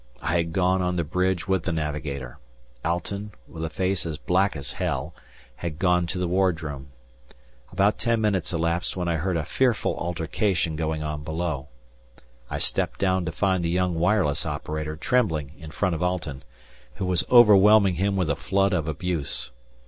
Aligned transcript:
I 0.19 0.37
had 0.37 0.51
gone 0.51 0.81
on 0.81 0.95
the 0.95 1.03
bridge 1.03 1.47
with 1.47 1.61
the 1.61 1.71
navigator; 1.71 2.39
Alten, 2.83 3.33
with 3.47 3.63
a 3.63 3.69
face 3.69 4.03
as 4.03 4.17
black 4.17 4.55
as 4.55 4.71
hell, 4.73 5.13
had 5.57 5.77
gone 5.77 6.07
to 6.07 6.17
the 6.17 6.27
wardroom. 6.27 6.87
About 7.71 7.99
ten 7.99 8.19
minutes 8.19 8.51
elapsed 8.51 8.97
when 8.97 9.07
I 9.07 9.17
heard 9.17 9.37
a 9.37 9.45
fearful 9.45 9.95
altercation 9.99 10.75
going 10.75 11.03
on 11.03 11.23
below. 11.23 11.67
I 12.49 12.57
stepped 12.57 12.99
down 12.99 13.25
to 13.25 13.31
find 13.31 13.63
the 13.63 13.69
young 13.69 13.93
wireless 13.93 14.43
operator 14.43 14.95
trembling 14.97 15.51
in 15.59 15.69
front 15.69 15.93
of 15.93 16.01
Alten, 16.01 16.41
who 16.95 17.05
was 17.05 17.23
overwhelming 17.29 17.93
him 17.93 18.15
with 18.15 18.31
a 18.31 18.35
flood 18.35 18.73
of 18.73 18.87
abuse. 18.87 19.51